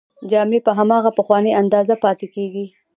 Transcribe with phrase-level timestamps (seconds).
[0.29, 2.65] جامې په هماغه پخوانۍ اندازه پاتې کیږي.